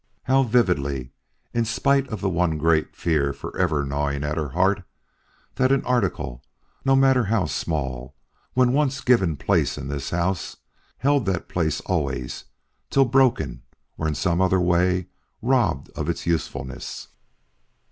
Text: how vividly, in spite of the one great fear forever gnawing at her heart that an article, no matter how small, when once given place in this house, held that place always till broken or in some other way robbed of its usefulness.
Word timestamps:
how 0.23 0.41
vividly, 0.41 1.11
in 1.53 1.63
spite 1.63 2.07
of 2.09 2.21
the 2.21 2.27
one 2.27 2.57
great 2.57 2.95
fear 2.95 3.31
forever 3.31 3.85
gnawing 3.85 4.23
at 4.23 4.35
her 4.35 4.49
heart 4.49 4.81
that 5.57 5.71
an 5.71 5.85
article, 5.85 6.43
no 6.83 6.95
matter 6.95 7.25
how 7.25 7.45
small, 7.45 8.15
when 8.55 8.73
once 8.73 8.99
given 9.01 9.37
place 9.37 9.77
in 9.77 9.89
this 9.89 10.09
house, 10.09 10.57
held 10.97 11.27
that 11.27 11.47
place 11.47 11.81
always 11.81 12.45
till 12.89 13.05
broken 13.05 13.61
or 13.95 14.07
in 14.07 14.15
some 14.15 14.41
other 14.41 14.59
way 14.59 15.05
robbed 15.39 15.91
of 15.91 16.09
its 16.09 16.25
usefulness. 16.25 17.09